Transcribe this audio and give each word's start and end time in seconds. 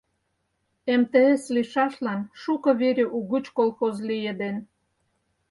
МТС 1.01 1.41
лийшашлан 1.53 2.19
шуко 2.41 2.71
вере 2.81 3.05
угыч 3.17 3.45
колхоз 3.57 3.95
лиеден. 4.07 4.57